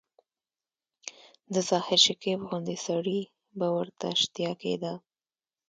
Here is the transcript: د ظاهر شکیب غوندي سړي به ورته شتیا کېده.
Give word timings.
د 1.53 1.55
ظاهر 1.69 1.99
شکیب 2.05 2.39
غوندي 2.47 2.77
سړي 2.87 3.19
به 3.57 3.67
ورته 3.77 4.07
شتیا 4.21 4.51
کېده. 4.61 4.93